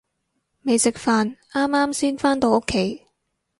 [0.63, 3.03] 未食飯，啱啱先返到屋企